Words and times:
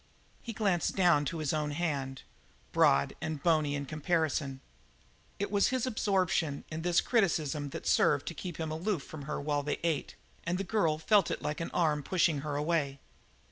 He 0.41 0.51
glanced 0.51 0.95
down 0.95 1.25
to 1.25 1.37
his 1.37 1.53
own 1.53 1.69
hand, 1.77 2.23
broad 2.71 3.13
and 3.21 3.37
bony 3.43 3.75
in 3.75 3.85
comparison. 3.85 4.59
It 5.37 5.51
was 5.51 5.67
his 5.67 5.85
absorption 5.85 6.63
in 6.71 6.81
this 6.81 7.01
criticism 7.01 7.69
that 7.69 7.85
served 7.85 8.25
to 8.29 8.33
keep 8.33 8.57
him 8.57 8.71
aloof 8.71 9.03
from 9.03 9.25
her 9.25 9.39
while 9.39 9.61
they 9.61 9.77
ate, 9.83 10.15
and 10.43 10.57
the 10.57 10.63
girl 10.63 10.97
felt 10.97 11.29
it 11.29 11.43
like 11.43 11.61
an 11.61 11.69
arm 11.69 12.01
pushing 12.01 12.39
her 12.39 12.55
away. 12.55 12.97